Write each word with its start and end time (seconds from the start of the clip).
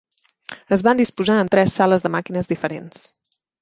Es 0.77 0.83
van 0.87 1.01
disposar 1.03 1.37
en 1.43 1.53
tres 1.59 1.79
sales 1.83 2.09
de 2.09 2.15
màquines 2.19 2.55
diferents. 2.57 3.09